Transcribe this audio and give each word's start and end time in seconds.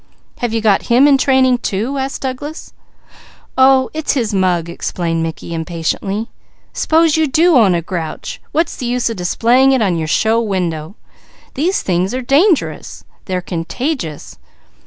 "Have 0.39 0.51
you 0.51 0.61
got 0.61 0.87
him 0.87 1.07
in 1.07 1.19
training 1.19 1.59
too?" 1.59 1.99
asked 1.99 2.23
Douglas. 2.23 2.73
"Oh 3.55 3.91
it's 3.93 4.13
his 4.13 4.33
mug," 4.33 4.67
explained 4.67 5.21
Mickey 5.21 5.53
impatiently. 5.53 6.31
"S'pose 6.73 7.17
you 7.17 7.27
do 7.27 7.55
own 7.55 7.75
a 7.75 7.83
grouch, 7.83 8.41
what's 8.51 8.75
the 8.75 8.87
use 8.87 9.11
of 9.11 9.17
displaying 9.17 9.73
it 9.73 9.81
in 9.83 9.97
your 9.99 10.07
show 10.07 10.41
window? 10.41 10.95
Those 11.53 11.83
things 11.83 12.15
are 12.15 12.21
dangerous. 12.23 13.03
They're 13.25 13.41
contagious. 13.41 14.39